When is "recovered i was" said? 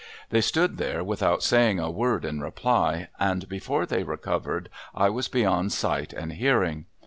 4.01-5.27